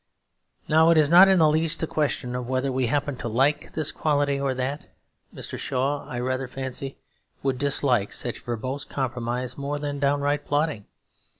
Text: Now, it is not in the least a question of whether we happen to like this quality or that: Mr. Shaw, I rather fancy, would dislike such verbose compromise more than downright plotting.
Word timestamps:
Now, 0.67 0.89
it 0.89 0.97
is 0.97 1.11
not 1.11 1.27
in 1.27 1.37
the 1.37 1.47
least 1.47 1.83
a 1.83 1.85
question 1.85 2.35
of 2.35 2.49
whether 2.49 2.71
we 2.71 2.87
happen 2.87 3.17
to 3.17 3.27
like 3.27 3.73
this 3.73 3.91
quality 3.91 4.39
or 4.39 4.55
that: 4.55 4.87
Mr. 5.31 5.59
Shaw, 5.59 6.07
I 6.07 6.19
rather 6.19 6.47
fancy, 6.47 6.97
would 7.43 7.59
dislike 7.59 8.11
such 8.11 8.39
verbose 8.39 8.83
compromise 8.83 9.59
more 9.59 9.77
than 9.77 9.99
downright 9.99 10.43
plotting. 10.43 10.85